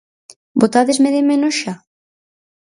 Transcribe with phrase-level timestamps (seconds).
[0.61, 1.73] Botádesme de menos xa?